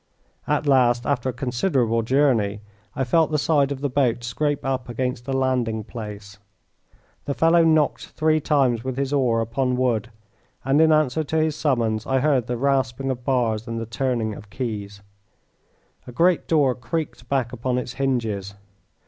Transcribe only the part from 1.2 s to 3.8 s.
a considerable journey, I felt the side